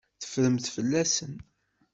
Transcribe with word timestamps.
Teffremt 0.21 0.65
fell-asen. 0.73 1.33